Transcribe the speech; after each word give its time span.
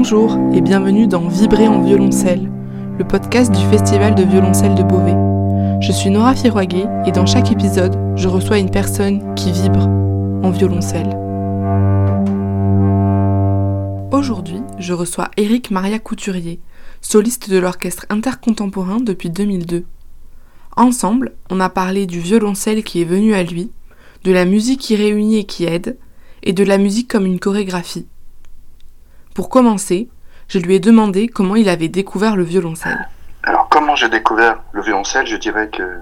Bonjour 0.00 0.38
et 0.54 0.60
bienvenue 0.60 1.08
dans 1.08 1.26
Vibrer 1.26 1.66
en 1.66 1.82
violoncelle, 1.82 2.48
le 2.98 3.04
podcast 3.04 3.50
du 3.50 3.66
Festival 3.66 4.14
de 4.14 4.22
violoncelle 4.22 4.76
de 4.76 4.84
Beauvais. 4.84 5.16
Je 5.80 5.90
suis 5.90 6.08
Nora 6.08 6.36
Firoiguet 6.36 6.86
et 7.04 7.10
dans 7.10 7.26
chaque 7.26 7.50
épisode, 7.50 7.98
je 8.14 8.28
reçois 8.28 8.60
une 8.60 8.70
personne 8.70 9.34
qui 9.34 9.50
vibre 9.50 9.88
en 10.44 10.50
violoncelle. 10.50 11.08
Aujourd'hui, 14.12 14.60
je 14.78 14.92
reçois 14.92 15.32
Éric 15.36 15.72
Maria 15.72 15.98
Couturier, 15.98 16.60
soliste 17.00 17.50
de 17.50 17.58
l'orchestre 17.58 18.06
intercontemporain 18.08 19.00
depuis 19.00 19.30
2002. 19.30 19.84
Ensemble, 20.76 21.32
on 21.50 21.58
a 21.58 21.70
parlé 21.70 22.06
du 22.06 22.20
violoncelle 22.20 22.84
qui 22.84 23.02
est 23.02 23.04
venu 23.04 23.34
à 23.34 23.42
lui, 23.42 23.72
de 24.22 24.30
la 24.30 24.44
musique 24.44 24.80
qui 24.80 24.94
réunit 24.94 25.38
et 25.38 25.44
qui 25.44 25.64
aide, 25.64 25.98
et 26.44 26.52
de 26.52 26.62
la 26.62 26.78
musique 26.78 27.10
comme 27.10 27.26
une 27.26 27.40
chorégraphie. 27.40 28.06
Pour 29.38 29.50
commencer, 29.50 30.08
je 30.48 30.58
lui 30.58 30.74
ai 30.74 30.80
demandé 30.80 31.28
comment 31.28 31.54
il 31.54 31.68
avait 31.68 31.86
découvert 31.86 32.34
le 32.34 32.42
violoncelle. 32.42 33.08
Alors 33.44 33.68
comment 33.68 33.94
j'ai 33.94 34.08
découvert 34.08 34.60
le 34.72 34.82
violoncelle, 34.82 35.28
je 35.28 35.36
dirais 35.36 35.68
que 35.68 36.00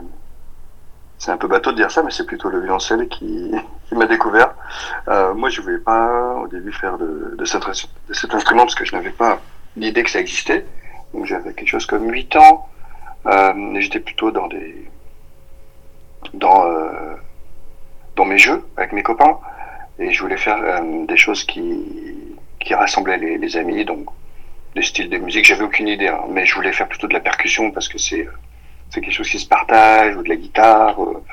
c'est 1.18 1.32
un 1.32 1.36
peu 1.36 1.46
bateau 1.46 1.72
de 1.72 1.76
dire 1.76 1.90
ça, 1.90 2.02
mais 2.02 2.10
c'est 2.10 2.24
plutôt 2.24 2.48
le 2.48 2.60
violoncelle 2.60 3.08
qui, 3.08 3.52
m'a 3.92 4.06
découvert. 4.06 4.54
Euh, 5.08 5.34
moi, 5.34 5.50
je 5.50 5.60
voulais 5.60 5.80
pas 5.80 6.36
au 6.36 6.48
début 6.48 6.72
faire 6.72 6.96
de, 6.96 7.44
cet, 7.44 8.32
instrument 8.32 8.62
parce 8.62 8.74
que 8.74 8.86
je 8.86 8.96
n'avais 8.96 9.10
pas 9.10 9.38
l'idée 9.76 10.02
que 10.02 10.08
ça 10.08 10.20
existait. 10.20 10.64
Donc 11.12 11.26
j'avais 11.26 11.52
quelque 11.52 11.68
chose 11.68 11.84
comme 11.84 12.10
8 12.10 12.36
ans. 12.36 12.66
Euh, 13.26 13.52
et 13.74 13.82
j'étais 13.82 14.00
plutôt 14.00 14.30
dans 14.30 14.46
des 14.46 14.90
euh, 16.42 17.14
dans 18.16 18.24
mes 18.24 18.38
jeux 18.38 18.64
avec 18.78 18.94
mes 18.94 19.02
copains 19.02 19.38
et 19.98 20.12
je 20.12 20.22
voulais 20.22 20.36
faire 20.36 20.58
euh, 20.62 21.06
des 21.06 21.16
choses 21.16 21.44
qui, 21.44 22.05
qui 22.66 22.74
rassemblaient 22.74 23.16
les, 23.16 23.56
amis, 23.56 23.84
donc 23.84 24.06
des 24.74 24.82
styles 24.82 25.08
de 25.08 25.18
musique. 25.18 25.46
J'avais 25.46 25.64
aucune 25.64 25.88
idée, 25.88 26.08
hein, 26.08 26.20
mais 26.28 26.44
je 26.44 26.54
voulais 26.54 26.72
faire 26.72 26.88
plutôt 26.88 27.06
de 27.06 27.14
la 27.14 27.20
percussion 27.20 27.70
parce 27.70 27.88
que 27.88 27.98
c'est 27.98 28.28
c'est 28.90 29.00
quelque 29.00 29.14
chose 29.14 29.28
qui 29.28 29.38
se 29.38 29.48
partage 29.48 30.16
ou 30.16 30.22
de 30.22 30.28
la 30.28 30.36
guitare. 30.36 31.02
Euh. 31.02 31.24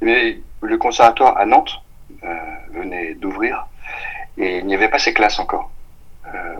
Mais 0.00 0.38
le 0.62 0.78
conservatoire 0.78 1.36
à 1.36 1.44
Nantes 1.44 1.82
euh, 2.24 2.34
venait 2.72 3.14
d'ouvrir 3.14 3.66
et 4.38 4.58
il 4.58 4.66
n'y 4.66 4.74
avait 4.74 4.88
pas 4.88 4.98
ces 4.98 5.12
classes 5.12 5.38
encore. 5.38 5.70
Euh, 6.34 6.56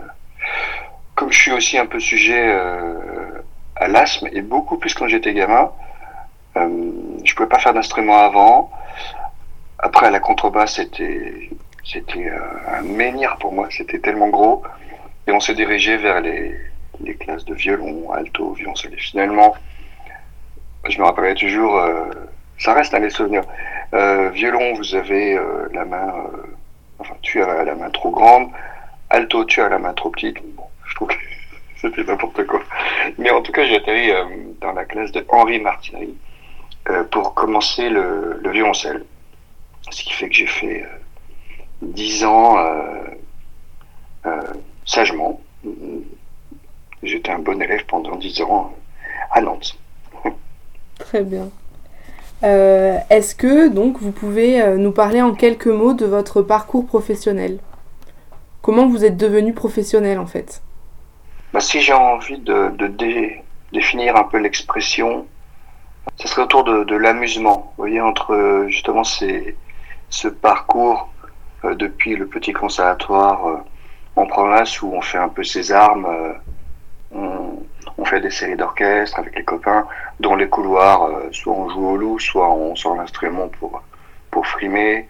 comme 1.15 1.31
je 1.31 1.39
suis 1.39 1.51
aussi 1.51 1.77
un 1.77 1.85
peu 1.85 1.99
sujet 1.99 2.47
euh, 2.47 3.41
à 3.75 3.87
l'asthme 3.87 4.27
et 4.31 4.41
beaucoup 4.41 4.77
plus 4.77 4.93
quand 4.93 5.07
j'étais 5.07 5.33
gamin, 5.33 5.71
euh, 6.57 6.91
je 7.23 7.33
pouvais 7.33 7.49
pas 7.49 7.59
faire 7.59 7.73
d'instrument 7.73 8.19
avant. 8.19 8.71
Après, 9.79 10.11
la 10.11 10.19
contrebasse, 10.19 10.75
c'était 10.75 11.49
c'était 11.83 12.27
euh, 12.27 12.39
un 12.67 12.81
menhir 12.81 13.37
pour 13.39 13.53
moi. 13.53 13.67
C'était 13.71 13.99
tellement 13.99 14.29
gros. 14.29 14.63
Et 15.27 15.31
on 15.31 15.39
s'est 15.39 15.53
dirigé 15.53 15.97
vers 15.97 16.21
les, 16.21 16.55
les 16.99 17.15
classes 17.15 17.45
de 17.45 17.53
violon, 17.53 18.11
alto, 18.11 18.53
violoncelle. 18.53 18.95
finalement, 18.97 19.55
je 20.87 20.97
me 20.99 21.05
rappellerai 21.05 21.35
toujours, 21.35 21.77
euh, 21.77 22.05
ça 22.57 22.73
reste 22.73 22.93
un 22.93 22.99
des 22.99 23.09
souvenirs. 23.09 23.43
Euh, 23.93 24.29
violon, 24.29 24.73
vous 24.73 24.95
avez 24.95 25.39
la 25.73 25.85
main, 25.85 26.13
enfin, 26.99 27.15
tu 27.21 27.41
as 27.41 27.63
la 27.63 27.75
main 27.75 27.89
trop 27.89 28.09
grande. 28.09 28.49
Alto, 29.09 29.45
tu 29.45 29.61
as 29.61 29.69
la 29.69 29.77
main 29.77 29.93
trop 29.93 30.09
petite. 30.09 30.37
Bon, 30.55 30.63
je 30.85 30.95
trouve 30.95 31.09
que 31.09 31.15
c'était 31.75 32.03
n'importe 32.03 32.45
quoi. 32.47 32.61
Mais 33.17 33.29
en 33.29 33.41
tout 33.41 33.51
cas, 33.51 33.65
j'ai 33.65 33.75
atterri 33.75 34.11
dans 34.59 34.71
la 34.71 34.85
classe 34.85 35.11
de 35.11 35.25
Henri 35.29 35.59
Martinelli 35.59 36.17
pour 37.11 37.35
commencer 37.35 37.89
le, 37.89 38.39
le 38.41 38.49
violoncelle. 38.51 39.05
Ce 39.91 40.03
qui 40.03 40.13
fait 40.13 40.29
que 40.29 40.35
j'ai 40.35 40.47
fait 40.47 40.85
dix 41.81 42.23
ans 42.23 42.57
euh, 42.57 43.03
euh, 44.25 44.41
sagement. 44.85 45.41
J'étais 47.03 47.31
un 47.31 47.39
bon 47.39 47.61
élève 47.61 47.85
pendant 47.87 48.15
dix 48.15 48.41
ans 48.41 48.73
à 49.31 49.41
Nantes. 49.41 49.77
Très 50.99 51.23
bien. 51.23 51.49
Est-ce 52.43 53.35
que 53.35 53.67
donc 53.67 53.99
vous 53.99 54.11
pouvez 54.11 54.75
nous 54.77 54.91
parler 54.91 55.21
en 55.21 55.33
quelques 55.35 55.67
mots 55.67 55.93
de 55.93 56.07
votre 56.07 56.41
parcours 56.41 56.87
professionnel? 56.87 57.59
Comment 58.63 58.87
vous 58.87 59.05
êtes 59.05 59.17
devenu 59.17 59.53
professionnel 59.53 60.17
en 60.17 60.25
fait? 60.25 60.63
Bah, 61.53 61.59
Si 61.59 61.81
j'ai 61.81 61.93
envie 61.93 62.39
de, 62.39 62.71
de 62.75 62.87
dé, 62.87 63.43
définir 63.73 64.15
un 64.15 64.23
peu 64.23 64.37
l'expression, 64.37 65.27
ce 66.15 66.27
serait 66.27 66.43
autour 66.43 66.63
de, 66.63 66.83
de 66.83 66.95
l'amusement, 66.95 67.73
vous 67.77 67.83
voyez, 67.83 68.01
entre 68.01 68.65
justement 68.69 69.03
ces, 69.03 69.55
ce 70.09 70.27
parcours 70.27 71.07
euh, 71.07 71.10
depuis 71.63 72.15
le 72.15 72.27
petit 72.27 72.53
conservatoire 72.53 73.47
euh, 73.47 73.57
en 74.15 74.25
province 74.25 74.81
où 74.81 74.91
on 74.93 75.01
fait 75.01 75.17
un 75.17 75.29
peu 75.29 75.43
ses 75.43 75.71
armes, 75.71 76.05
euh, 76.05 76.33
on, 77.97 78.05
fait 78.05 78.19
des 78.19 78.31
séries 78.31 78.55
d'orchestre 78.55 79.19
avec 79.19 79.35
les 79.35 79.43
copains, 79.43 79.87
dans 80.19 80.35
les 80.35 80.49
couloirs, 80.49 81.09
soit 81.31 81.53
on 81.53 81.69
joue 81.69 81.87
au 81.87 81.97
loup, 81.97 82.19
soit 82.19 82.49
on 82.51 82.75
sort 82.75 82.95
l'instrument 82.95 83.47
pour, 83.47 83.81
pour 84.31 84.45
frimer. 84.47 85.07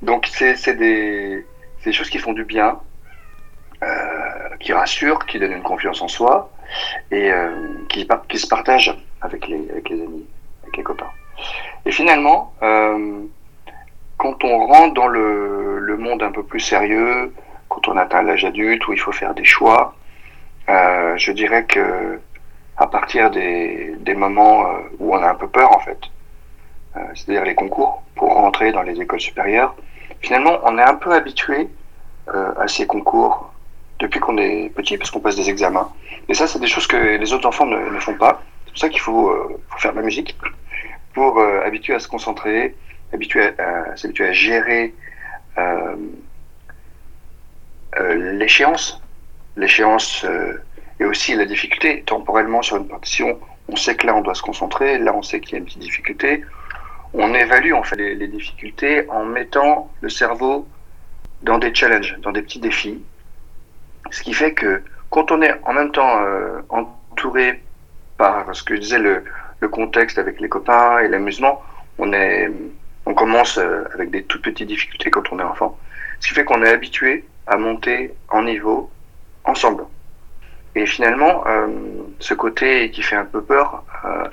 Donc 0.00 0.26
c'est 0.26 0.74
des, 0.76 1.46
des 1.84 1.92
choses 1.92 2.10
qui 2.10 2.18
font 2.18 2.32
du 2.32 2.44
bien, 2.44 2.78
euh, 3.82 4.56
qui 4.60 4.72
rassurent, 4.72 5.26
qui 5.26 5.38
donnent 5.38 5.52
une 5.52 5.62
confiance 5.62 6.00
en 6.02 6.08
soi 6.08 6.50
et 7.10 7.30
euh, 7.32 7.50
qui, 7.88 8.06
se 8.38 8.46
partagent 8.46 8.96
avec 9.20 9.48
les, 9.48 9.56
amis, 9.56 10.24
avec 10.62 10.76
les 10.76 10.82
copains. 10.82 11.10
Et 11.84 11.90
finalement, 11.90 12.54
euh, 12.62 13.22
quand 14.22 14.44
on 14.44 14.66
rentre 14.68 14.94
dans 14.94 15.08
le, 15.08 15.80
le, 15.80 15.96
monde 15.96 16.22
un 16.22 16.30
peu 16.30 16.44
plus 16.44 16.60
sérieux, 16.60 17.34
quand 17.68 17.88
on 17.88 17.96
atteint 17.96 18.22
l'âge 18.22 18.44
adulte 18.44 18.86
où 18.86 18.92
il 18.92 19.00
faut 19.00 19.10
faire 19.10 19.34
des 19.34 19.42
choix, 19.42 19.96
euh, 20.68 21.16
je 21.16 21.32
dirais 21.32 21.64
que 21.64 22.20
à 22.76 22.86
partir 22.86 23.32
des, 23.32 23.96
des 23.98 24.14
moments 24.14 24.64
euh, 24.64 24.78
où 25.00 25.12
on 25.12 25.20
a 25.20 25.28
un 25.28 25.34
peu 25.34 25.48
peur 25.48 25.74
en 25.76 25.80
fait, 25.80 25.98
euh, 26.96 27.00
c'est-à-dire 27.16 27.44
les 27.44 27.56
concours 27.56 28.04
pour 28.14 28.32
rentrer 28.34 28.70
dans 28.70 28.82
les 28.82 29.00
écoles 29.00 29.20
supérieures, 29.20 29.74
finalement 30.20 30.56
on 30.62 30.78
est 30.78 30.88
un 30.94 30.94
peu 30.94 31.12
habitué 31.12 31.68
à 32.28 32.68
ces 32.68 32.86
concours 32.86 33.52
depuis 33.98 34.20
qu'on 34.20 34.38
est 34.38 34.72
petit 34.72 34.96
parce 34.98 35.10
qu'on 35.10 35.18
passe 35.18 35.34
des 35.34 35.50
examens. 35.50 35.90
Et 36.28 36.34
ça 36.34 36.46
c'est 36.46 36.60
des 36.60 36.68
choses 36.68 36.86
que 36.86 36.96
les 36.96 37.32
autres 37.32 37.48
enfants 37.48 37.66
ne, 37.66 37.98
font 37.98 38.14
pas. 38.14 38.40
C'est 38.66 38.70
pour 38.70 38.78
ça 38.78 38.88
qu'il 38.88 39.00
faut, 39.00 39.58
faut, 39.68 39.78
faire 39.78 39.90
de 39.90 39.96
la 39.96 40.04
musique 40.04 40.38
pour 41.12 41.40
habituer 41.66 41.94
à 41.94 41.98
se 41.98 42.06
concentrer, 42.06 42.76
habitué 43.12 43.50
à, 43.58 43.92
à 43.92 44.32
gérer 44.32 44.94
euh, 45.58 45.96
euh, 48.00 48.32
l'échéance, 48.38 49.02
l'échéance 49.56 50.24
euh, 50.24 50.62
et 50.98 51.04
aussi 51.04 51.34
la 51.34 51.44
difficulté. 51.44 52.02
Temporellement 52.06 52.62
sur 52.62 52.76
une 52.76 52.88
partition, 52.88 53.38
on 53.68 53.76
sait 53.76 53.96
que 53.96 54.06
là 54.06 54.14
on 54.14 54.22
doit 54.22 54.34
se 54.34 54.42
concentrer, 54.42 54.98
là 54.98 55.14
on 55.14 55.22
sait 55.22 55.40
qu'il 55.40 55.52
y 55.52 55.54
a 55.56 55.58
une 55.58 55.64
petite 55.64 55.80
difficulté. 55.80 56.44
On 57.12 57.34
évalue 57.34 57.74
en 57.74 57.82
fait 57.82 57.96
les, 57.96 58.28
difficultés 58.28 59.06
en 59.10 59.24
mettant 59.24 59.90
le 60.00 60.08
cerveau 60.08 60.66
dans 61.42 61.58
des 61.58 61.74
challenges, 61.74 62.16
dans 62.22 62.32
des 62.32 62.40
petits 62.40 62.60
défis. 62.60 63.02
Ce 64.10 64.22
qui 64.22 64.32
fait 64.32 64.54
que 64.54 64.82
quand 65.10 65.30
on 65.30 65.42
est 65.42 65.54
en 65.64 65.74
même 65.74 65.92
temps 65.92 66.22
euh, 66.22 66.62
entouré 66.70 67.62
par 68.16 68.56
ce 68.56 68.62
que 68.62 68.74
je 68.76 68.80
disais 68.80 68.98
le, 68.98 69.24
le 69.60 69.68
contexte 69.68 70.16
avec 70.16 70.40
les 70.40 70.48
copains 70.48 71.00
et 71.00 71.08
l'amusement, 71.08 71.62
on 71.98 72.14
est 72.14 72.50
on 73.12 73.14
commence 73.14 73.58
euh, 73.58 73.84
avec 73.92 74.10
des 74.10 74.22
toutes 74.24 74.42
petites 74.42 74.68
difficultés 74.68 75.10
quand 75.10 75.30
on 75.32 75.38
est 75.38 75.42
enfant. 75.54 75.78
Ce 76.20 76.28
qui 76.28 76.34
fait 76.34 76.44
qu'on 76.44 76.62
est 76.62 76.70
habitué 76.70 77.24
à 77.46 77.58
monter 77.58 78.14
en 78.30 78.42
niveau 78.42 78.90
ensemble. 79.44 79.84
Et 80.74 80.86
finalement, 80.86 81.44
euh, 81.46 81.66
ce 82.20 82.32
côté 82.32 82.90
qui 82.90 83.02
fait 83.02 83.16
un 83.16 83.26
peu 83.26 83.42
peur 83.42 83.84
euh, 84.06 84.24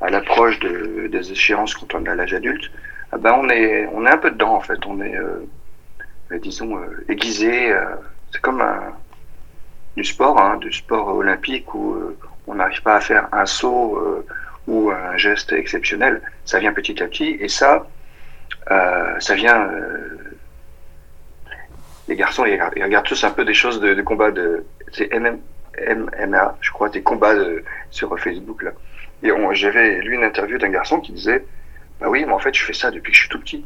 à 0.00 0.08
l'approche 0.08 0.58
de, 0.60 1.08
des 1.08 1.30
échéances 1.30 1.74
quand 1.74 1.94
on 1.94 2.06
est 2.06 2.08
à 2.08 2.14
l'âge 2.14 2.32
adulte, 2.32 2.70
eh 3.14 3.18
ben 3.18 3.34
on 3.38 3.50
est 3.50 3.86
on 3.92 4.06
est 4.06 4.10
un 4.10 4.16
peu 4.16 4.30
dedans 4.30 4.54
en 4.54 4.60
fait. 4.60 4.80
On 4.86 5.02
est 5.02 5.16
euh, 5.16 6.38
disons 6.38 6.80
aiguisé. 7.10 7.54
C'est 8.30 8.40
comme 8.40 8.62
un, 8.62 8.94
du 9.98 10.04
sport, 10.04 10.40
hein, 10.40 10.56
du 10.56 10.72
sport 10.72 11.08
olympique 11.08 11.74
où 11.74 12.16
on 12.46 12.54
n'arrive 12.54 12.82
pas 12.82 12.96
à 12.96 13.00
faire 13.00 13.28
un 13.32 13.44
saut 13.44 14.24
ou 14.66 14.90
un 14.90 15.16
geste 15.18 15.52
exceptionnel. 15.52 16.22
Ça 16.46 16.58
vient 16.58 16.72
petit 16.72 17.02
à 17.02 17.06
petit 17.06 17.36
et 17.38 17.48
ça, 17.48 17.86
euh, 18.70 19.18
ça 19.20 19.34
vient. 19.34 19.68
Euh, 19.68 20.18
les 22.08 22.16
garçons, 22.16 22.44
ils, 22.44 22.60
regardent 22.82 23.06
tous 23.06 23.24
un 23.24 23.30
peu 23.30 23.44
des 23.44 23.54
choses 23.54 23.80
de, 23.80 23.94
de 23.94 24.02
combat 24.02 24.30
de. 24.30 24.64
C'est 24.92 25.12
MM, 25.12 25.38
MMA, 25.88 26.56
je 26.60 26.70
crois, 26.70 26.88
des 26.88 27.02
combats 27.02 27.34
sur 27.90 28.18
Facebook 28.18 28.62
là. 28.62 28.72
Et 29.22 29.30
j'avais 29.52 30.00
lu 30.00 30.14
une 30.14 30.24
interview 30.24 30.58
d'un 30.58 30.68
garçon 30.68 31.00
qui 31.00 31.12
disait 31.12 31.44
Bah 32.00 32.08
oui, 32.08 32.24
mais 32.26 32.32
en 32.32 32.38
fait, 32.38 32.54
je 32.54 32.64
fais 32.64 32.72
ça 32.72 32.90
depuis 32.90 33.12
que 33.12 33.16
je 33.16 33.22
suis 33.22 33.30
tout 33.30 33.40
petit. 33.40 33.64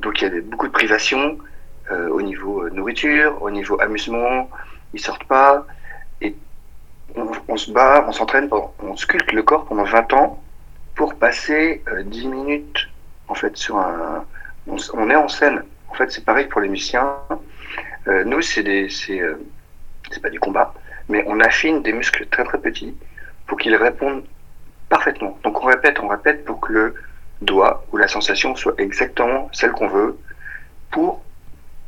Donc 0.00 0.20
il 0.20 0.28
y 0.28 0.36
a 0.36 0.40
beaucoup 0.42 0.66
de 0.66 0.72
privations 0.72 1.38
euh, 1.90 2.08
au 2.08 2.20
niveau 2.20 2.68
nourriture, 2.70 3.42
au 3.42 3.50
niveau 3.50 3.80
amusement. 3.80 4.50
Ils 4.92 5.00
sortent 5.00 5.24
pas. 5.24 5.66
Et 6.20 6.34
on, 7.14 7.30
on 7.48 7.56
se 7.56 7.70
bat, 7.70 8.04
on 8.06 8.12
s'entraîne, 8.12 8.48
on 8.80 8.96
sculpte 8.96 9.32
le 9.32 9.42
corps 9.42 9.64
pendant 9.64 9.84
20 9.84 10.12
ans 10.12 10.42
pour 10.94 11.14
passer 11.14 11.82
euh, 11.88 12.02
10 12.02 12.26
minutes 12.28 12.88
en 13.28 13.34
fait 13.34 13.56
sur 13.56 13.78
un 13.78 14.24
on, 14.66 15.10
est 15.10 15.16
en 15.16 15.28
scène 15.28 15.62
en 15.88 15.94
fait 15.94 16.10
c'est 16.10 16.24
pareil 16.24 16.46
pour 16.46 16.60
les 16.60 16.68
musiciens 16.68 17.16
euh, 18.08 18.24
nous 18.24 18.40
c'est 18.40 18.62
des 18.62 18.88
c'est 18.88 19.20
euh, 19.20 19.36
c'est 20.10 20.22
pas 20.22 20.30
du 20.30 20.40
combat, 20.40 20.74
mais 21.08 21.24
on 21.26 21.40
affine 21.40 21.82
des 21.82 21.92
muscles 21.92 22.26
très 22.26 22.44
très 22.44 22.58
petits 22.58 22.94
pour 23.46 23.58
qu'ils 23.58 23.76
répondent 23.76 24.24
parfaitement. 24.88 25.38
Donc 25.42 25.62
on 25.62 25.66
répète, 25.66 25.98
on 26.00 26.08
répète 26.08 26.44
pour 26.44 26.60
que 26.60 26.72
le 26.72 26.94
doigt 27.42 27.84
ou 27.92 27.96
la 27.96 28.08
sensation 28.08 28.54
soit 28.54 28.74
exactement 28.78 29.48
celle 29.52 29.72
qu'on 29.72 29.88
veut 29.88 30.18
pour 30.90 31.22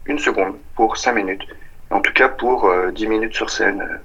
une 0.06 0.18
seconde, 0.18 0.56
pour 0.74 0.96
cinq 0.96 1.12
minutes. 1.12 1.46
En 1.90 2.00
tout 2.00 2.12
cas 2.12 2.28
pour 2.28 2.66
euh, 2.66 2.90
dix 2.90 3.06
minutes 3.06 3.34
sur 3.34 3.50
scène. 3.50 4.00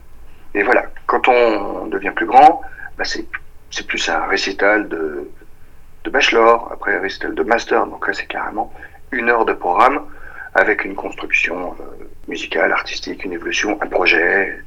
Et 0.53 0.63
voilà, 0.63 0.85
quand 1.07 1.27
on 1.27 1.87
devient 1.87 2.11
plus 2.15 2.25
grand, 2.25 2.61
bah 2.97 3.03
c'est, 3.03 3.25
c'est 3.71 3.87
plus 3.87 4.07
un 4.09 4.25
récital 4.27 4.87
de, 4.87 5.29
de 6.03 6.09
bachelor, 6.09 6.69
après 6.71 6.97
récital 6.97 7.33
de 7.33 7.43
master, 7.43 7.87
donc 7.87 8.07
là 8.07 8.13
c'est 8.13 8.25
carrément 8.25 8.73
une 9.11 9.29
heure 9.29 9.45
de 9.45 9.53
programme 9.53 10.05
avec 10.55 10.85
une 10.85 10.95
construction 10.95 11.75
euh, 11.79 12.05
musicale, 12.27 12.71
artistique, 12.71 13.23
une 13.23 13.33
évolution, 13.33 13.77
un 13.81 13.87
projet. 13.87 14.59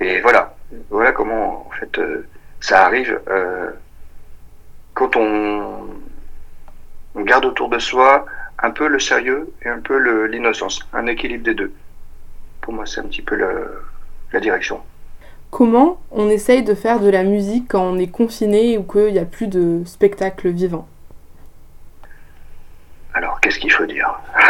Et 0.00 0.20
voilà, 0.20 0.54
voilà 0.90 1.12
comment 1.12 1.66
en 1.66 1.70
fait 1.70 1.98
euh, 1.98 2.26
ça 2.60 2.84
arrive 2.84 3.20
euh, 3.28 3.70
quand 4.94 5.16
on, 5.16 5.88
on, 7.14 7.22
garde 7.22 7.44
autour 7.44 7.68
de 7.68 7.78
soi 7.78 8.26
un 8.58 8.70
peu 8.70 8.88
le 8.88 8.98
sérieux 8.98 9.52
et 9.62 9.68
un 9.68 9.80
peu 9.80 10.26
l'innocence, 10.26 10.80
un 10.92 11.06
équilibre 11.06 11.44
des 11.44 11.54
deux. 11.54 11.72
Pour 12.60 12.72
moi, 12.72 12.86
c'est 12.86 13.00
un 13.00 13.04
petit 13.04 13.22
peu 13.22 13.36
la 14.32 14.40
direction. 14.40 14.80
Comment 15.52 16.00
on 16.10 16.30
essaye 16.30 16.62
de 16.62 16.74
faire 16.74 16.98
de 16.98 17.10
la 17.10 17.24
musique 17.24 17.66
quand 17.68 17.82
on 17.82 17.98
est 17.98 18.10
confiné 18.10 18.78
ou 18.78 18.84
qu'il 18.84 19.12
n'y 19.12 19.18
a 19.18 19.26
plus 19.26 19.48
de 19.48 19.82
spectacle 19.84 20.48
vivant 20.48 20.88
Alors, 23.12 23.38
qu'est-ce 23.38 23.58
qu'il 23.58 23.70
faut 23.70 23.84
dire 23.84 24.18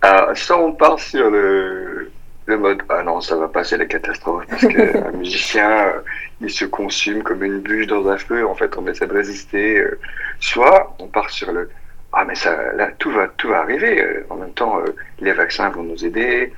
ah, 0.00 0.28
Ça, 0.34 0.58
on 0.58 0.72
part 0.72 0.98
sur 0.98 1.28
le, 1.28 2.10
le 2.46 2.56
mode 2.56 2.82
ah 2.88 3.02
non 3.02 3.20
ça 3.20 3.36
va 3.36 3.48
pas 3.48 3.62
c'est 3.64 3.76
la 3.76 3.84
catastrophe 3.84 4.46
parce 4.48 4.66
qu'un 4.66 5.10
musicien 5.18 5.70
euh, 5.70 6.00
il 6.40 6.48
se 6.48 6.64
consume 6.64 7.22
comme 7.22 7.44
une 7.44 7.60
bûche 7.60 7.86
dans 7.86 8.08
un 8.08 8.16
feu 8.16 8.46
en 8.46 8.54
fait 8.54 8.78
on 8.78 8.86
essaie 8.86 9.06
de 9.06 9.12
résister 9.12 9.76
euh, 9.76 10.00
soit 10.40 10.96
on 10.98 11.08
part 11.08 11.28
sur 11.28 11.52
le 11.52 11.68
ah 12.14 12.24
mais 12.24 12.34
ça 12.34 12.72
là 12.72 12.88
tout 12.98 13.10
va 13.10 13.28
tout 13.36 13.48
va 13.48 13.60
arriver 13.60 14.02
euh, 14.02 14.26
en 14.30 14.36
même 14.36 14.52
temps 14.52 14.80
les 15.20 15.32
vaccins 15.32 15.68
vont 15.68 15.82
nous 15.82 16.06
aider 16.06 16.54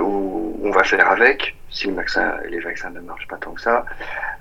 ou 0.00 0.58
on 0.62 0.70
va 0.70 0.84
faire 0.84 1.10
avec 1.10 1.56
si 1.70 1.88
le 1.88 1.94
vaccin 1.94 2.34
les 2.48 2.60
vaccins 2.60 2.90
ne 2.90 3.00
marchent 3.00 3.28
pas 3.28 3.36
tant 3.36 3.52
que 3.52 3.60
ça 3.60 3.84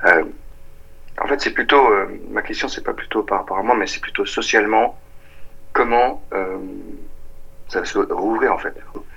en 0.04 1.28
fait 1.28 1.42
c'est 1.42 1.52
plutôt 1.52 1.90
ma 2.30 2.42
question 2.42 2.68
c'est 2.68 2.84
pas 2.84 2.94
plutôt 2.94 3.24
par 3.24 3.40
rapport 3.40 3.58
à 3.58 3.64
moi 3.64 3.76
mais 3.76 3.88
c'est 3.88 4.02
plutôt 4.02 4.26
socialement 4.26 4.98
comment 5.74 6.24
ça 7.68 7.80
va 7.80 7.86
se 7.86 7.98
rouvrir 7.98 8.54
en 8.54 8.58
fait 8.58 8.74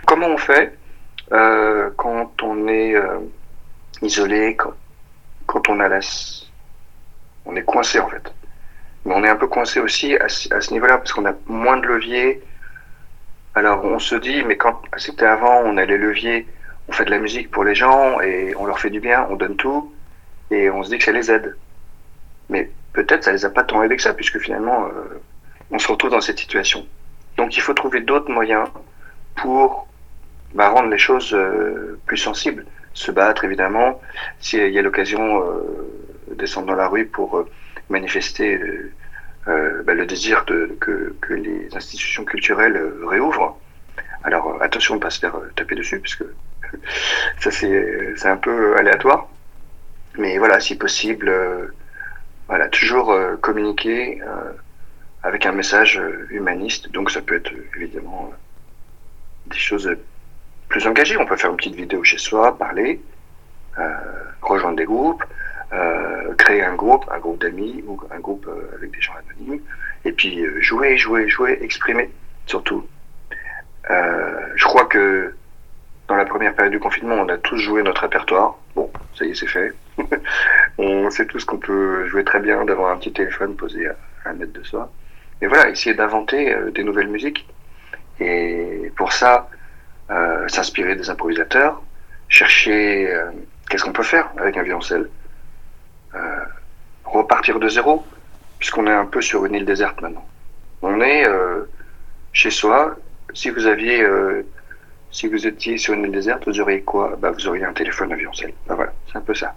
comment 0.07 0.29
on 0.29 0.39
fait 0.39 0.79
euh, 1.33 1.91
quand 1.97 2.43
on 2.43 2.69
est 2.69 2.95
euh, 2.95 3.19
isolé, 4.01 4.57
quand, 5.47 5.69
on 5.69 5.81
a 5.81 5.89
la, 5.89 6.01
on 7.45 7.55
est 7.57 7.65
coincé 7.65 7.99
en 8.01 8.09
fait. 8.09 8.33
Mais 9.05 9.15
on 9.15 9.25
est 9.25 9.29
un 9.29 9.37
peu 9.37 9.47
coincé 9.47 9.81
aussi 9.81 10.17
à, 10.17 10.29
ce 10.29 10.73
niveau-là 10.73 10.99
parce 10.99 11.13
qu'on 11.13 11.27
a 11.27 11.35
moins 11.47 11.77
de 11.79 11.87
leviers. 11.87 12.43
Alors 13.55 13.85
on 13.85 13.99
se 13.99 14.15
dit, 14.15 14.43
mais 14.45 14.57
quand 14.57 14.81
c'était 14.97 15.27
avant, 15.27 15.63
on 15.65 15.77
a 15.77 15.85
les 15.85 15.99
leviers, 15.99 16.47
on 16.89 16.93
fait 16.93 17.05
de 17.05 17.11
la 17.11 17.19
musique 17.19 17.51
pour 17.51 17.65
les 17.65 17.75
gens 17.75 18.21
et 18.21 18.55
on 18.57 18.67
leur 18.67 18.79
fait 18.79 18.91
du 18.91 19.01
bien, 19.01 19.27
on 19.31 19.37
donne 19.37 19.57
tout 19.57 19.93
et 20.51 20.71
on 20.71 20.83
se 20.83 20.91
dit 20.91 20.99
que 20.99 21.05
ça 21.05 21.13
les 21.13 21.31
aide. 21.31 21.57
Mais 22.49 22.71
peut-être 22.93 23.25
ça 23.25 23.33
les 23.33 23.45
a 23.45 23.51
pas 23.51 23.65
tant 23.65 23.83
aidés 23.83 23.97
que 23.97 24.03
ça 24.03 24.15
puisque 24.15 24.39
finalement 24.39 24.87
euh, 24.87 25.21
on 25.71 25.79
se 25.79 25.89
retrouve 25.91 26.11
dans 26.11 26.21
cette 26.21 26.39
situation. 26.39 26.87
Donc 27.37 27.57
il 27.57 27.61
faut 27.61 27.75
trouver 27.75 28.01
d'autres 28.01 28.31
moyens 28.31 28.69
pour 29.37 29.87
bah, 30.55 30.69
rendre 30.71 30.89
les 30.89 30.99
choses 30.99 31.35
euh, 31.35 31.99
plus 32.07 32.17
sensibles. 32.17 32.65
Se 32.95 33.13
battre, 33.13 33.45
évidemment. 33.45 34.01
S'il 34.41 34.71
y 34.71 34.79
a 34.79 34.83
l'occasion 34.83 35.43
euh, 35.43 35.89
de 36.31 36.35
descendre 36.35 36.69
dans 36.69 36.75
la 36.75 36.89
rue 36.89 37.07
pour 37.07 37.45
euh, 39.49 39.83
bah, 39.83 39.95
le 39.95 40.07
désir 40.07 40.45
que, 40.45 40.77
que, 41.21 41.35
les 41.35 41.75
institutions 41.75 42.25
culturelles 42.25 42.81
réouvrent. 43.05 43.59
Alors 44.25 44.61
attention 44.63 44.95
de 44.95 44.99
ne 44.99 45.03
pas 45.03 45.11
se 45.11 45.21
faire 45.21 45.37
taper 45.57 45.75
dessus, 45.75 46.01
puisque 46.01 46.25
ça 47.41 47.51
c'est 47.51 48.27
un 48.27 48.37
peu 48.37 48.77
aléatoire. 48.77 49.29
Mais 50.19 50.39
voilà, 50.39 50.61
si 50.61 50.77
possible, 50.77 51.33
voilà, 52.49 52.69
toujours 52.69 53.17
communiquer 53.41 54.21
avec 55.23 55.47
un 55.47 55.53
message 55.53 56.01
humaniste. 56.31 56.91
Donc 56.91 57.11
ça 57.11 57.23
peut 57.23 57.37
être 57.37 57.53
évidemment 57.77 58.33
des 59.47 59.59
choses 59.59 59.97
plus 60.69 60.87
engagé. 60.87 61.17
On 61.17 61.27
peut 61.27 61.37
faire 61.37 61.51
une 61.51 61.57
petite 61.57 61.75
vidéo 61.75 62.05
chez 62.05 62.19
soi, 62.19 62.57
parler, 62.57 63.01
euh, 63.79 63.95
rejoindre 64.43 64.77
des 64.77 64.85
groupes, 64.85 65.25
euh, 65.73 66.35
créer 66.37 66.63
un 66.63 66.75
groupe, 66.75 67.05
un 67.11 67.19
groupe 67.19 67.41
d'amis 67.41 67.83
ou 67.87 68.01
un 68.11 68.21
groupe 68.21 68.47
euh, 68.49 68.77
avec 68.77 68.91
des 68.91 69.01
gens 69.01 69.13
anonymes, 69.15 69.61
et 70.05 70.13
puis 70.13 70.45
euh, 70.45 70.61
jouer, 70.61 70.97
jouer, 70.97 71.29
jouer, 71.29 71.59
exprimer 71.63 72.11
surtout. 72.47 72.87
Je 73.91 74.65
crois 74.65 74.85
que 74.87 75.35
dans 76.09 76.17
la 76.17 76.25
première 76.25 76.55
période 76.55 76.73
du 76.73 76.81
confinement, 76.81 77.15
on 77.17 77.29
a 77.29 77.39
tous 77.39 77.57
joué 77.57 77.83
notre 77.83 78.03
répertoire. 78.03 78.59
Bon, 78.75 78.91
ça 79.15 79.25
y 79.25 79.31
est, 79.31 79.35
c'est 79.35 79.47
fait. 79.47 79.73
on 80.79 81.11
sait 81.11 81.27
tous 81.27 81.45
qu'on 81.45 81.59
peut 81.59 82.07
jouer 82.07 82.25
très 82.25 82.41
bien 82.41 82.65
d'avoir 82.65 82.93
un 82.93 82.97
petit 82.97 83.13
téléphone 83.13 83.57
posé 83.57 83.89
à 83.89 83.95
un 84.27 84.35
mètre 84.35 84.53
de 84.53 84.63
soi. 84.63 84.91
Et 85.41 85.47
voilà, 85.47 85.71
essayer 85.71 85.95
d'inventer 85.95 86.55
des 86.75 86.85
nouvelles 86.85 87.09
musiques. 87.09 87.47
Et 88.21 88.93
pour 88.97 89.13
ça, 89.13 89.49
euh, 90.11 90.49
s'inspirer 90.49 90.97
des 90.97 91.11
improvisateurs, 91.11 91.83
chercher 92.31 93.13
euh, 93.13 93.31
qu'est-ce 93.69 93.85
qu'on 93.85 93.93
peut 93.93 94.03
faire 94.03 94.31
avec 94.39 94.57
un 94.57 94.63
violoncelle. 94.63 95.11
Euh, 97.29 97.35
repartir 97.35 97.59
de 97.59 97.69
zéro, 97.69 98.05
puisqu'on 98.59 98.87
est 98.87 98.93
un 98.93 99.07
peu 99.07 99.21
sur 99.21 99.45
une 99.45 99.55
île 99.55 99.65
déserte 99.65 100.01
maintenant. 100.01 100.27
On 100.83 101.01
est 101.01 101.27
chez 102.33 102.51
soi. 102.51 102.97
Si 103.35 103.51
vous 103.51 103.67
aviez, 103.67 104.03
si 105.11 105.29
vous 105.29 105.47
étiez 105.47 105.77
sur 105.77 105.95
une 105.95 106.05
île 106.05 106.13
déserte, 106.13 106.47
vous 106.47 106.61
auriez 106.61 106.83
quoi? 106.83 107.17
Bah, 107.19 107.31
Vous 107.31 107.47
auriez 107.47 107.65
un 107.65 107.73
téléphone 107.73 108.13
à 108.13 108.17
violoncelle. 108.17 108.53
Bah, 108.67 108.75
voilà, 108.77 108.93
c'est 109.11 109.19
un 109.19 109.23
peu 109.23 109.35
ça. 109.35 109.55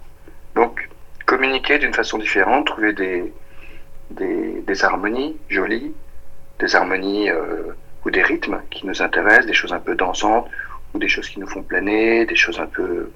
Donc, 0.54 0.88
communiquer 1.26 1.78
d'une 1.78 1.94
façon 1.94 2.18
différente, 2.18 2.66
trouver 2.66 2.92
des, 2.92 3.32
des, 4.10 4.84
harmonies 4.84 5.36
jolies, 5.48 5.94
des 6.58 6.76
harmonies 6.76 7.30
ou 8.04 8.10
des 8.10 8.22
rythmes 8.22 8.60
qui 8.70 8.86
nous 8.86 9.00
intéressent, 9.00 9.46
des 9.46 9.54
choses 9.54 9.72
un 9.72 9.80
peu 9.80 9.94
dansantes, 9.94 10.48
ou 10.94 10.98
des 10.98 11.08
choses 11.08 11.28
qui 11.28 11.40
nous 11.40 11.48
font 11.48 11.62
planer, 11.62 12.26
des 12.26 12.36
choses 12.36 12.60
un 12.60 12.66
peu 12.66 13.10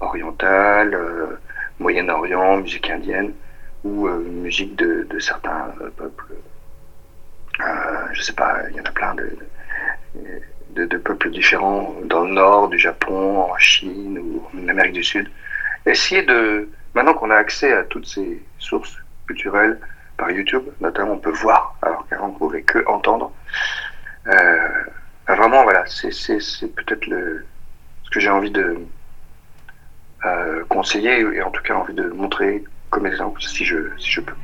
orientales, 0.00 0.94
euh, 0.94 1.38
Moyen-Orient, 1.78 2.58
musique 2.58 2.90
indienne, 2.90 3.32
ou 3.84 4.06
euh, 4.06 4.18
musique 4.18 4.76
de, 4.76 5.06
certains 5.18 5.72
euh, 5.80 5.90
peuples. 5.96 6.34
je 8.12 8.22
sais 8.22 8.32
pas, 8.32 8.58
il 8.70 8.76
y 8.76 8.80
en 8.80 8.84
a 8.84 8.90
plein 8.90 9.14
de, 9.14 10.96
peuples 10.98 11.30
différents 11.30 11.94
dans 12.04 12.24
le 12.24 12.32
nord, 12.32 12.68
du 12.68 12.78
Japon, 12.78 13.42
en 13.42 13.56
Chine 13.58 14.18
ou 14.18 14.46
en 14.54 14.68
Amérique 14.68 14.94
du 14.94 15.04
Sud. 15.04 15.30
Essayer 15.86 16.22
de, 16.22 16.68
maintenant 16.94 17.14
qu'on 17.14 17.30
a 17.30 17.36
accès 17.36 17.72
à 17.72 17.84
toutes 17.84 18.06
ces 18.06 18.42
sources 18.58 18.96
culturelles 19.26 19.78
par 20.16 20.30
YouTube, 20.30 20.64
notamment, 20.80 21.12
on 21.12 21.18
peut 21.18 21.30
voir, 21.30 21.76
alors 21.82 22.06
qu'avant 22.08 22.28
on 22.28 22.32
pouvait 22.32 22.62
que 22.62 22.86
entendre. 22.86 23.32
Euh, 24.26 24.68
vraiment, 25.26 25.62
voilà, 25.62 25.84
c'est 25.86 26.10
peut-être 26.74 27.06
ce 27.06 28.10
que 28.10 28.20
j'ai 28.20 28.28
envie 28.28 28.50
de 28.50 28.78
euh, 30.26 30.64
conseiller 30.68 31.20
et 31.20 31.42
en 31.42 31.50
tout 31.50 31.62
cas 31.62 31.74
envie 31.74 31.94
de 31.94 32.08
montrer 32.10 32.62
comme 32.90 33.06
exemple 33.06 33.40
si 33.42 33.64
je, 33.64 33.76
si 33.98 34.10
je 34.10 34.20
peux. 34.20 34.34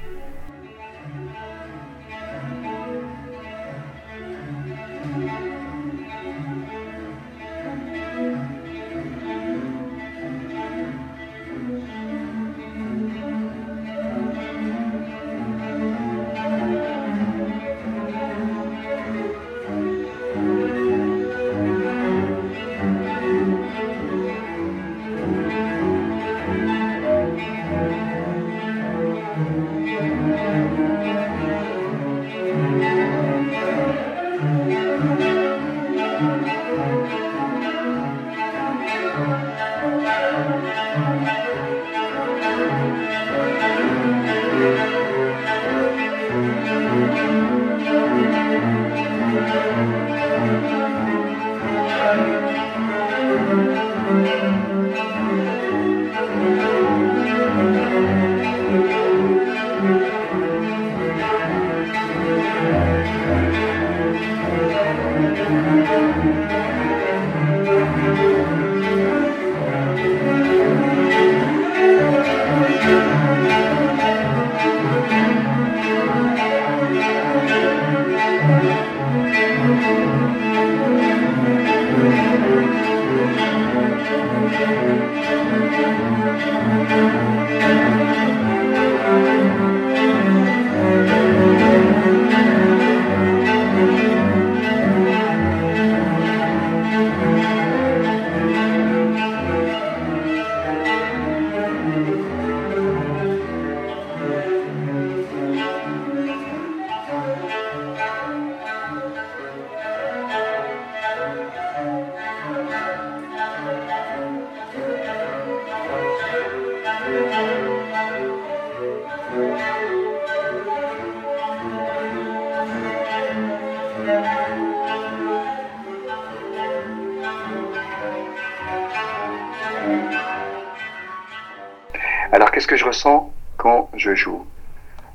Alors 132.33 132.51
qu'est-ce 132.51 132.67
que 132.67 132.77
je 132.77 132.85
ressens 132.85 133.33
quand 133.57 133.89
je 133.95 134.15
joue? 134.15 134.47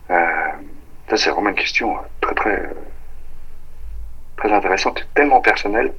Euh, 0.10 0.50
ça 1.08 1.18
c'est 1.18 1.30
vraiment 1.30 1.50
une 1.50 1.56
question 1.56 1.96
euh, 1.96 2.02
très 2.20 2.34
très 2.34 2.60
euh, 2.62 2.74
très 4.38 4.52
intéressante, 4.52 5.08
tellement 5.14 5.40
personnelle. 5.40 5.94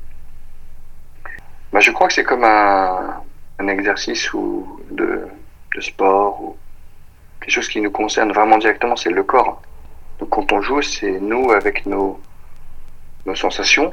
Je 1.82 1.90
crois 1.90 2.06
que 2.06 2.14
c'est 2.14 2.22
comme 2.22 2.44
un, 2.44 3.24
exercice 3.66 4.32
ou 4.34 4.80
de, 4.92 5.26
sport 5.80 6.40
ou 6.40 6.56
quelque 7.40 7.50
chose 7.50 7.68
qui 7.68 7.80
nous 7.80 7.90
concerne 7.90 8.30
vraiment 8.30 8.56
directement, 8.56 8.94
c'est 8.94 9.10
le 9.10 9.24
corps. 9.24 9.60
Donc 10.20 10.28
quand 10.28 10.52
on 10.52 10.62
joue, 10.62 10.80
c'est 10.80 11.18
nous 11.18 11.50
avec 11.50 11.84
nos, 11.86 12.20
nos 13.26 13.34
sensations. 13.34 13.92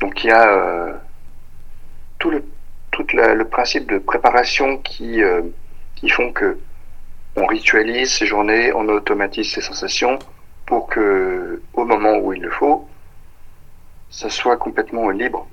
Donc 0.00 0.22
il 0.22 0.28
y 0.28 0.30
a 0.30 0.46
euh, 0.46 0.92
tout 2.20 2.30
le 2.30 2.44
tout 2.92 3.04
le 3.12 3.44
principe 3.44 3.90
de 3.90 3.98
préparation 3.98 4.78
qui 4.78 5.20
euh, 5.20 5.42
qui 5.96 6.08
font 6.10 6.30
que 6.32 6.56
on 7.34 7.46
ritualise 7.46 8.12
ces 8.12 8.26
journées, 8.26 8.72
on 8.72 8.88
automatise 8.88 9.52
ces 9.52 9.60
sensations 9.60 10.20
pour 10.66 10.86
que 10.86 11.60
au 11.72 11.84
moment 11.84 12.16
où 12.18 12.32
il 12.32 12.42
le 12.42 12.50
faut, 12.50 12.88
ça 14.08 14.30
soit 14.30 14.56
complètement 14.56 15.10
libre. 15.10 15.48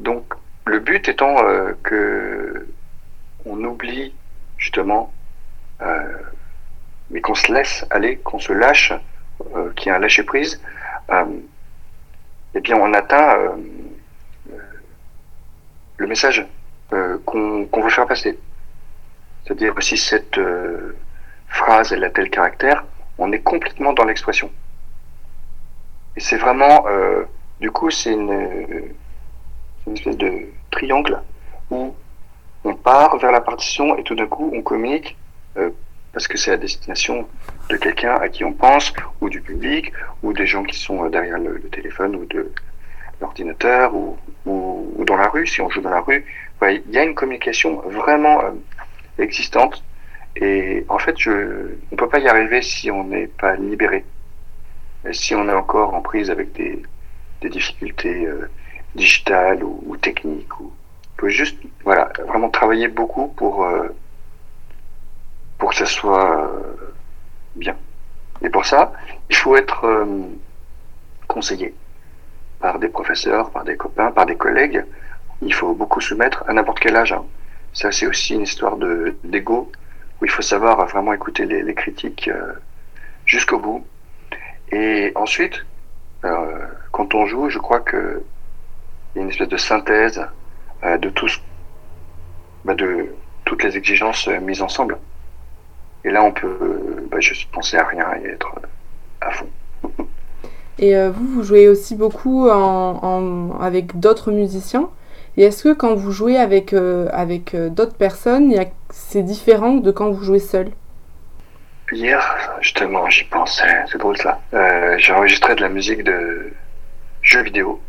Donc 0.00 0.24
le 0.66 0.80
but 0.80 1.08
étant 1.08 1.36
euh, 1.44 1.72
que 1.82 2.66
on 3.44 3.62
oublie 3.64 4.12
justement, 4.58 5.12
euh, 5.80 6.18
mais 7.10 7.20
qu'on 7.20 7.34
se 7.34 7.52
laisse 7.52 7.86
aller, 7.90 8.16
qu'on 8.18 8.40
se 8.40 8.52
lâche, 8.52 8.92
euh, 9.54 9.72
qu'il 9.74 9.86
y 9.86 9.88
ait 9.90 9.96
un 9.96 10.00
lâcher 10.00 10.24
prise, 10.24 10.60
euh, 11.10 11.24
eh 12.54 12.60
bien 12.60 12.76
on 12.76 12.92
atteint 12.94 13.38
euh, 13.38 13.50
le 15.98 16.06
message 16.06 16.44
euh, 16.92 17.18
qu'on 17.24 17.80
veut 17.80 17.90
faire 17.90 18.06
passer. 18.06 18.38
C'est-à-dire 19.44 19.74
si 19.80 19.96
cette 19.96 20.38
euh, 20.38 20.96
phrase 21.48 21.92
elle 21.92 22.02
a 22.02 22.10
tel 22.10 22.28
caractère, 22.28 22.84
on 23.18 23.30
est 23.30 23.40
complètement 23.40 23.92
dans 23.92 24.04
l'expression. 24.04 24.50
Et 26.16 26.20
c'est 26.20 26.38
vraiment, 26.38 26.86
euh, 26.88 27.24
du 27.60 27.70
coup, 27.70 27.90
c'est 27.90 28.12
une, 28.12 28.94
une 29.86 29.94
espèce 29.94 30.16
de 30.16 30.32
triangle 30.70 31.20
où 31.70 31.94
on 32.64 32.74
part 32.74 33.16
vers 33.18 33.32
la 33.32 33.40
partition 33.40 33.96
et 33.96 34.02
tout 34.02 34.14
d'un 34.14 34.26
coup 34.26 34.50
on 34.54 34.62
communique 34.62 35.16
euh, 35.56 35.70
parce 36.12 36.28
que 36.28 36.38
c'est 36.38 36.52
à 36.52 36.56
destination 36.56 37.28
de 37.68 37.76
quelqu'un 37.76 38.14
à 38.14 38.28
qui 38.28 38.44
on 38.44 38.52
pense 38.52 38.92
ou 39.20 39.28
du 39.28 39.40
public 39.40 39.92
ou 40.22 40.32
des 40.32 40.46
gens 40.46 40.64
qui 40.64 40.78
sont 40.78 41.04
euh, 41.04 41.08
derrière 41.08 41.38
le, 41.38 41.60
téléphone 41.70 42.16
ou 42.16 42.24
de 42.24 42.52
l'ordinateur 43.20 43.94
ou, 43.94 44.16
ou, 44.46 45.04
dans 45.06 45.16
la 45.16 45.28
rue 45.28 45.46
si 45.46 45.60
on 45.60 45.68
joue 45.70 45.80
dans 45.80 45.90
la 45.90 46.00
rue. 46.00 46.24
Il 46.62 46.90
y 46.90 46.98
a 46.98 47.04
une 47.04 47.14
communication 47.14 47.80
vraiment 47.80 48.42
euh, 48.42 48.50
existante. 49.18 49.84
Et 50.36 50.84
en 50.88 50.98
fait 50.98 51.18
je 51.18 51.76
on 51.92 51.96
peut 51.96 52.08
pas 52.08 52.18
y 52.18 52.28
arriver 52.28 52.62
si 52.62 52.90
on 52.90 53.04
n'est 53.04 53.28
pas 53.28 53.56
libéré. 53.56 54.04
Si 55.12 55.34
on 55.34 55.48
est 55.48 55.54
encore 55.54 55.94
en 55.94 56.00
prise 56.00 56.30
avec 56.30 56.52
des, 56.52 56.82
des 57.40 57.48
difficultés 57.48 58.26
digitales 58.94 59.62
ou, 59.62 59.82
ou 59.86 59.96
techniques 59.96 60.60
ou 60.60 60.72
faut 61.18 61.28
juste 61.28 61.58
voilà 61.84 62.12
vraiment 62.26 62.50
travailler 62.50 62.88
beaucoup 62.88 63.28
pour 63.28 63.64
euh, 63.64 63.88
pour 65.58 65.70
que 65.70 65.76
ça 65.76 65.86
soit 65.86 66.46
euh, 66.46 66.92
bien. 67.54 67.76
Et 68.42 68.50
pour 68.50 68.66
ça 68.66 68.92
il 69.30 69.36
faut 69.36 69.56
être 69.56 69.84
euh, 69.84 70.06
conseillé 71.26 71.74
par 72.60 72.78
des 72.78 72.88
professeurs 72.88 73.50
par 73.50 73.64
des 73.64 73.76
copains 73.76 74.10
par 74.10 74.26
des 74.26 74.36
collègues. 74.36 74.84
Il 75.42 75.52
faut 75.52 75.74
beaucoup 75.74 76.00
se 76.00 76.14
mettre 76.14 76.44
à 76.48 76.52
n'importe 76.52 76.80
quel 76.80 76.96
âge 76.96 77.12
hein. 77.12 77.24
ça 77.72 77.92
c'est 77.92 78.06
aussi 78.06 78.34
une 78.34 78.42
histoire 78.42 78.76
de 78.76 79.16
d'ego 79.24 79.70
où 80.20 80.24
il 80.24 80.30
faut 80.30 80.42
savoir 80.42 80.86
vraiment 80.86 81.12
écouter 81.12 81.44
les, 81.44 81.62
les 81.62 81.74
critiques 81.74 82.28
euh, 82.28 82.52
jusqu'au 83.26 83.58
bout. 83.58 83.86
Et 84.70 85.12
ensuite 85.14 85.64
euh, 86.24 86.66
quand 86.92 87.14
on 87.14 87.24
joue 87.26 87.48
je 87.48 87.58
crois 87.58 87.80
que 87.80 88.22
il 89.16 89.20
y 89.20 89.22
a 89.22 89.24
une 89.24 89.30
espèce 89.30 89.48
de 89.48 89.56
synthèse 89.56 90.26
euh, 90.84 90.98
de 90.98 91.08
tout 91.08 91.28
bah 92.66 92.74
de 92.74 93.06
toutes 93.46 93.62
les 93.62 93.76
exigences 93.76 94.28
euh, 94.28 94.40
mises 94.40 94.60
ensemble. 94.60 94.98
Et 96.04 96.10
là, 96.10 96.22
on 96.22 96.32
peut 96.32 97.06
bah, 97.10 97.18
juste 97.18 97.50
penser 97.50 97.78
à 97.78 97.86
rien 97.86 98.06
et 98.22 98.28
être 98.28 98.52
à 99.22 99.30
fond. 99.30 99.48
et 100.78 100.94
euh, 100.96 101.10
vous, 101.10 101.26
vous 101.26 101.42
jouez 101.42 101.66
aussi 101.66 101.96
beaucoup 101.96 102.50
en, 102.50 102.98
en, 103.02 103.58
avec 103.60 103.98
d'autres 103.98 104.32
musiciens. 104.32 104.90
Et 105.38 105.44
est-ce 105.44 105.64
que 105.64 105.72
quand 105.72 105.94
vous 105.94 106.12
jouez 106.12 106.36
avec, 106.36 106.74
euh, 106.74 107.08
avec 107.12 107.54
euh, 107.54 107.70
d'autres 107.70 107.96
personnes, 107.96 108.54
c'est 108.90 109.22
différent 109.22 109.74
de 109.74 109.90
quand 109.90 110.10
vous 110.10 110.22
jouez 110.22 110.38
seul? 110.38 110.70
Hier, 111.90 112.20
justement, 112.60 113.08
j'y 113.08 113.24
pensais, 113.24 113.84
c'est 113.90 113.98
drôle 113.98 114.18
ça. 114.18 114.40
Euh, 114.52 114.96
j'ai 114.98 115.12
enregistré 115.12 115.54
de 115.54 115.62
la 115.62 115.68
musique 115.68 116.04
de 116.04 116.52
jeux 117.22 117.42
vidéo 117.42 117.80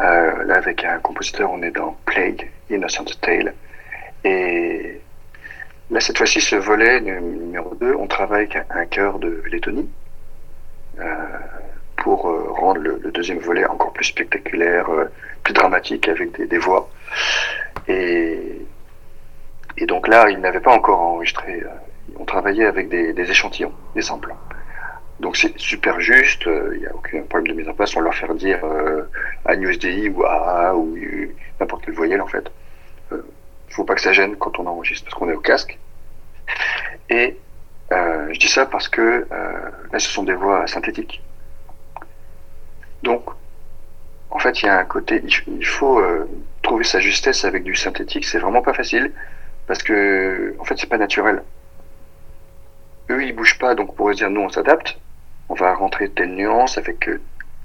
euh, 0.00 0.44
là, 0.44 0.56
avec 0.56 0.84
un 0.84 0.98
compositeur, 0.98 1.50
on 1.52 1.62
est 1.62 1.70
dans 1.70 1.96
Plague, 2.04 2.50
Innocent 2.70 3.04
Tale. 3.20 3.54
Et 4.24 5.00
là, 5.90 6.00
cette 6.00 6.18
fois-ci, 6.18 6.40
ce 6.40 6.56
volet 6.56 7.00
numéro 7.00 7.74
2, 7.76 7.94
on 7.94 8.06
travaille 8.06 8.48
avec 8.50 8.58
un 8.70 8.86
chœur 8.86 9.18
de 9.18 9.42
Lettonie 9.50 9.88
euh, 11.00 11.04
pour 11.96 12.28
euh, 12.28 12.50
rendre 12.50 12.80
le, 12.80 13.10
deuxième 13.12 13.38
volet 13.38 13.64
encore 13.66 13.92
plus 13.92 14.06
spectaculaire, 14.06 14.88
euh, 14.90 15.04
plus 15.44 15.54
dramatique 15.54 16.08
avec 16.08 16.36
des, 16.36 16.46
des 16.46 16.58
voix. 16.58 16.90
Et, 17.86 18.66
et, 19.78 19.86
donc 19.86 20.08
là, 20.08 20.28
il 20.30 20.40
n'avait 20.40 20.60
pas 20.60 20.72
encore 20.72 21.00
enregistré. 21.00 21.62
Euh, 21.62 21.68
on 22.16 22.24
travaillait 22.24 22.66
avec 22.66 22.88
des, 22.88 23.12
des 23.12 23.30
échantillons, 23.30 23.72
des 23.94 24.02
samples. 24.02 24.34
Donc 25.20 25.36
c'est 25.36 25.56
super 25.58 26.00
juste, 26.00 26.42
il 26.46 26.52
euh, 26.52 26.76
n'y 26.78 26.86
a 26.86 26.94
aucun 26.94 27.22
problème 27.22 27.54
de 27.54 27.60
mise 27.60 27.68
en 27.68 27.74
place, 27.74 27.96
on 27.96 28.00
leur 28.00 28.14
fait 28.14 28.32
dire 28.34 28.64
euh, 28.64 29.08
un 29.46 29.60
USDI 29.60 30.08
ou 30.10 30.24
AA 30.24 30.74
ou 30.74 30.96
n'importe 31.60 31.84
quelle 31.84 31.94
voyelle 31.94 32.22
en 32.22 32.26
fait. 32.26 32.50
Il 33.10 33.16
euh, 33.16 33.22
faut 33.70 33.84
pas 33.84 33.94
que 33.94 34.00
ça 34.00 34.12
gêne 34.12 34.36
quand 34.36 34.58
on 34.58 34.66
enregistre 34.66 35.04
parce 35.04 35.14
qu'on 35.14 35.28
est 35.28 35.34
au 35.34 35.40
casque. 35.40 35.78
Et 37.10 37.38
euh, 37.92 38.28
je 38.32 38.38
dis 38.38 38.48
ça 38.48 38.66
parce 38.66 38.88
que 38.88 39.26
là 39.30 39.98
ce 39.98 40.08
sont 40.08 40.22
des 40.22 40.34
voix 40.34 40.66
synthétiques. 40.66 41.22
Donc 43.02 43.24
en 44.30 44.38
fait 44.38 44.62
il 44.62 44.66
y 44.66 44.68
a 44.68 44.78
un 44.78 44.84
côté, 44.84 45.22
il 45.46 45.66
faut 45.66 46.02
trouver 46.62 46.84
sa 46.84 47.00
justesse 47.00 47.44
avec 47.44 47.62
du 47.62 47.74
synthétique, 47.74 48.24
c'est 48.24 48.38
vraiment 48.38 48.62
pas 48.62 48.72
facile 48.72 49.12
parce 49.66 49.82
que 49.82 50.54
en 50.58 50.64
fait 50.64 50.76
c'est 50.78 50.88
pas 50.88 50.98
naturel 50.98 51.42
eux 53.10 53.22
ils 53.22 53.34
bougent 53.34 53.58
pas 53.58 53.74
donc 53.74 53.94
pour 53.94 54.10
dire 54.10 54.30
nous 54.30 54.40
on 54.40 54.48
s'adapte 54.48 54.98
on 55.48 55.54
va 55.54 55.74
rentrer 55.74 56.10
telle 56.10 56.34
nuance 56.34 56.78
avec 56.78 57.08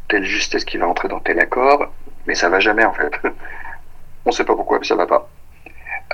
telle 0.09 0.25
justesse 0.25 0.65
qui 0.65 0.77
va 0.77 0.87
rentrer 0.87 1.07
dans 1.07 1.19
tel 1.19 1.39
accord 1.39 1.93
mais 2.27 2.35
ça 2.35 2.49
va 2.49 2.59
jamais 2.59 2.83
en 2.83 2.93
fait. 2.93 3.13
On 4.25 4.31
sait 4.31 4.43
pas 4.43 4.55
pourquoi 4.55 4.79
mais 4.79 4.85
ça 4.85 4.95
va 4.95 5.07
pas. 5.07 5.29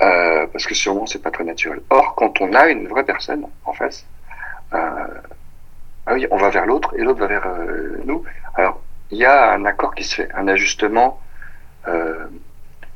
Euh, 0.02 0.46
parce 0.52 0.66
que 0.66 0.74
sûrement 0.74 1.06
c'est 1.06 1.22
pas 1.22 1.30
très 1.30 1.44
naturel. 1.44 1.80
Or 1.90 2.14
quand 2.14 2.40
on 2.40 2.52
a 2.52 2.68
une 2.68 2.86
vraie 2.86 3.04
personne 3.04 3.46
en 3.64 3.72
face 3.72 4.06
euh, 4.74 4.78
ah 6.06 6.14
oui 6.14 6.26
on 6.30 6.36
va 6.36 6.50
vers 6.50 6.66
l'autre 6.66 6.94
et 6.96 7.02
l'autre 7.02 7.18
va 7.20 7.26
vers 7.26 7.46
euh, 7.46 8.00
nous. 8.04 8.22
Alors 8.54 8.80
il 9.10 9.18
y 9.18 9.24
a 9.24 9.52
un 9.52 9.64
accord 9.64 9.94
qui 9.94 10.04
se 10.04 10.16
fait 10.16 10.28
un 10.34 10.48
ajustement 10.48 11.20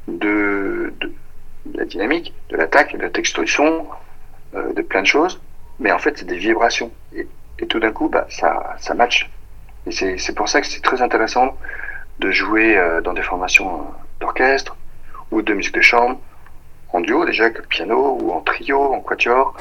de, 0.08 0.92
la 1.74 1.84
dynamique 1.84 2.34
de 2.48 2.56
l'attaque 2.56 2.96
de 2.96 3.02
la 3.02 3.10
texture 3.10 3.44
euh, 4.54 4.72
de 4.72 4.82
plein 4.82 5.02
de 5.02 5.06
choses 5.06 5.40
mais 5.78 5.92
en 5.92 5.98
fait 5.98 6.18
c'est 6.18 6.26
des 6.26 6.36
vibrations. 6.36 6.90
Et, 7.14 7.26
et 7.58 7.66
tout 7.66 7.80
d'un 7.80 7.92
coup 7.92 8.08
bah, 8.08 8.26
ça, 8.28 8.76
ça 8.78 8.94
match 8.94 9.30
et 9.86 10.18
c'est 10.18 10.34
pour 10.34 10.48
ça 10.48 10.60
que 10.60 10.66
c'est 10.66 10.82
très 10.82 11.02
intéressant 11.02 11.56
de 12.18 12.30
jouer 12.30 12.76
euh, 12.76 13.00
dans 13.00 13.14
des 13.14 13.22
formations 13.22 13.86
d'orchestre 14.20 14.76
ou 15.30 15.42
de 15.42 15.54
musique 15.54 15.74
de 15.74 15.80
chambre 15.80 16.18
en 16.92 17.00
duo 17.00 17.24
déjà 17.24 17.44
avec 17.44 17.58
le 17.58 17.64
piano 17.64 18.18
ou 18.20 18.32
en 18.32 18.40
trio 18.40 18.92
en 18.92 19.00
quatuor 19.00 19.56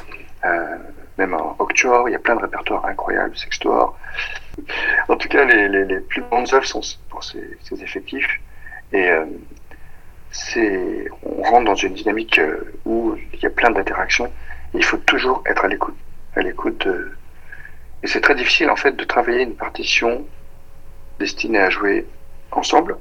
euh, 0.46 0.78
même 1.18 1.34
en 1.34 1.56
octuor. 1.60 2.08
Il 2.10 2.14
y 2.14 2.16
a 2.16 2.20
plein 2.20 2.36
de 2.36 2.42
répertoires 2.42 2.86
incroyables 2.86 3.36
sextuor 3.38 3.98
en 5.08 5.16
tout 5.16 5.30
cas 5.30 5.46
les, 5.46 5.70
les, 5.70 5.86
les 5.86 6.00
plus 6.00 6.22
grandes 6.24 6.54
œuvres 6.54 6.66
sont 6.66 6.82
pour 7.10 7.24
ces, 7.24 7.58
ces 7.62 7.82
effectifs. 7.82 8.40
Et 8.92 9.10
euh, 9.10 9.26
c'est 10.32 11.08
on 11.24 11.42
rentre 11.44 11.66
dans 11.66 11.76
une 11.76 11.94
dynamique 11.94 12.40
euh, 12.40 12.74
où 12.86 13.16
il 13.34 13.40
y 13.40 13.46
a 13.46 13.50
plein 13.50 13.72
d'interactions 13.72 14.32
il 14.74 14.84
faut 14.84 14.98
toujours 14.98 15.44
être 15.48 15.66
à 15.66 15.68
l'écoute 15.68 15.96
à 16.36 16.42
l'écoute 16.42 16.86
de... 16.88 17.12
Et 18.04 18.08
c'est 18.08 18.22
très 18.22 18.36
difficile 18.36 18.70
en 18.70 18.76
fait 18.76 18.96
de 18.96 19.04
travailler 19.04 19.44
une 19.44 19.56
partition 19.56 20.26
destinée 21.20 21.60
à 21.60 21.70
jouer 21.70 22.06
ensemble 22.52 22.98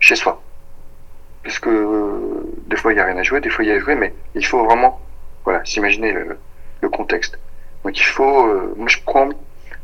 chez 0.00 0.16
soi. 0.16 0.42
Parce 1.44 1.58
que 1.58 1.70
euh, 1.70 2.42
des 2.66 2.76
fois 2.76 2.92
il 2.92 2.96
n'y 2.96 3.00
a 3.00 3.04
rien 3.04 3.16
à 3.16 3.22
jouer, 3.22 3.40
des 3.40 3.50
fois 3.50 3.64
il 3.64 3.68
y 3.68 3.72
a 3.72 3.76
à 3.76 3.78
jouer, 3.78 3.94
mais 3.94 4.14
il 4.34 4.44
faut 4.44 4.64
vraiment 4.64 5.00
voilà, 5.44 5.64
s'imaginer 5.64 6.12
le, 6.12 6.38
contexte. 6.88 7.38
Donc 7.84 7.98
il 7.98 8.04
faut, 8.04 8.46
euh, 8.46 8.74
moi 8.76 8.88
je 8.88 8.98
prends, 9.04 9.28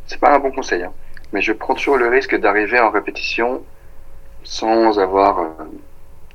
c'est 0.07 0.21
pas 0.21 0.35
un 0.35 0.39
bon 0.39 0.51
conseil, 0.51 0.83
hein, 0.83 0.93
mais 1.33 1.41
je 1.41 1.53
prends 1.53 1.75
toujours 1.75 1.97
le 1.97 2.09
risque 2.09 2.37
d'arriver 2.37 2.79
en 2.81 2.91
répétition 2.91 3.63
sans 4.43 4.99
avoir 4.99 5.41
euh, 5.41 5.49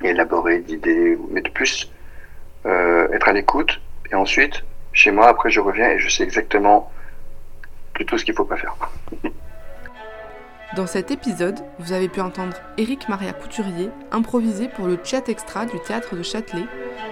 élaboré 0.01 0.59
d'idées, 0.59 1.17
mais 1.29 1.41
de 1.41 1.49
plus 1.49 1.91
euh, 2.65 3.07
être 3.11 3.27
à 3.27 3.33
l'écoute 3.33 3.81
et 4.11 4.15
ensuite 4.15 4.63
chez 4.93 5.11
moi, 5.11 5.27
après 5.27 5.49
je 5.49 5.59
reviens 5.59 5.89
et 5.89 5.99
je 5.99 6.07
sais 6.09 6.23
exactement 6.23 6.91
tout 8.07 8.17
ce 8.17 8.25
qu'il 8.25 8.33
faut 8.33 8.45
pas 8.45 8.57
faire. 8.57 8.75
Dans 10.75 10.87
cet 10.87 11.11
épisode, 11.11 11.59
vous 11.77 11.93
avez 11.93 12.09
pu 12.09 12.19
entendre 12.19 12.57
Éric 12.77 13.07
Maria 13.07 13.31
Couturier 13.31 13.91
improviser 14.11 14.67
pour 14.67 14.87
le 14.87 14.97
chat 15.03 15.29
extra 15.29 15.67
du 15.67 15.79
théâtre 15.79 16.15
de 16.15 16.23
Châtelet, 16.23 16.65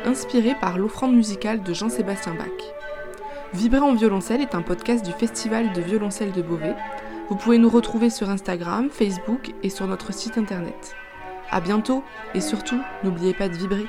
inspiré 0.04 0.56
par 0.60 0.80
l'offrande 0.80 1.16
musicale 1.16 1.62
de 1.62 1.72
Jean-Sébastien 1.72 2.34
Bach. 2.34 2.48
Vibrer 3.54 3.82
en 3.82 3.94
violoncelle 3.94 4.42
est 4.42 4.56
un 4.56 4.64
podcast 4.64 5.06
du 5.06 5.12
Festival 5.12 5.74
de 5.74 5.82
violoncelle 5.82 6.32
de 6.32 6.42
Beauvais. 6.42 6.76
Vous 7.30 7.36
pouvez 7.36 7.60
nous 7.60 7.70
retrouver 7.70 8.10
sur 8.10 8.30
Instagram, 8.30 8.90
Facebook 8.90 9.52
et 9.62 9.70
sur 9.70 9.86
notre 9.86 10.12
site 10.12 10.40
internet. 10.40 10.96
À 11.52 11.62
bientôt 11.62 12.04
et 12.34 12.42
surtout, 12.42 12.82
n'oubliez 13.04 13.36
pas 13.36 13.48
de 13.48 13.58
vibrer. 13.58 13.86